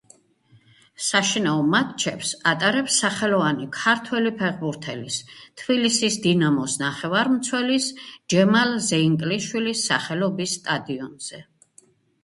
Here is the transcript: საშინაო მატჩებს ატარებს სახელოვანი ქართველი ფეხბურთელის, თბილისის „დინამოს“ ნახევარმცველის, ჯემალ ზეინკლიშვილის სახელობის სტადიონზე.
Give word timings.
საშინაო 1.07 1.57
მატჩებს 1.73 2.31
ატარებს 2.51 2.95
სახელოვანი 3.03 3.67
ქართველი 3.75 4.31
ფეხბურთელის, 4.39 5.19
თბილისის 5.63 6.17
„დინამოს“ 6.25 6.79
ნახევარმცველის, 6.85 7.91
ჯემალ 8.35 8.75
ზეინკლიშვილის 8.89 9.85
სახელობის 9.93 10.59
სტადიონზე. 10.63 11.47